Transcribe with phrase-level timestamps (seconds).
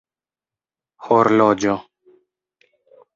[1.07, 1.75] horloĝo